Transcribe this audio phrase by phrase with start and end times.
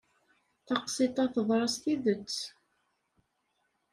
[0.65, 2.35] Taqsiṭ-a teḍra s tidet.